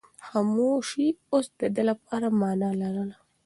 [0.27, 3.17] خاموشي اوس د ده لپاره مانا لرله.